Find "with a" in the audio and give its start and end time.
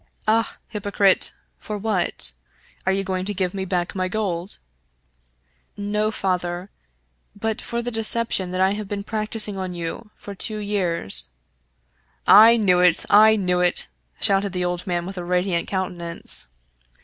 15.05-15.23